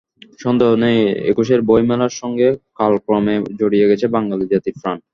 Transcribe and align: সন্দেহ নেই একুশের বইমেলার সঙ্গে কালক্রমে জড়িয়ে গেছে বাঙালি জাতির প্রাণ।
সন্দেহ 0.39 0.69
নেই 0.83 0.97
একুশের 1.31 1.59
বইমেলার 1.69 2.13
সঙ্গে 2.21 2.47
কালক্রমে 2.79 3.35
জড়িয়ে 3.59 3.89
গেছে 3.91 4.05
বাঙালি 4.15 4.45
জাতির 4.51 4.75
প্রাণ। 4.81 4.97